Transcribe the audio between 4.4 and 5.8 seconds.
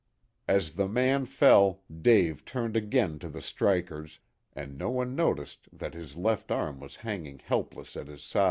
and no one noticed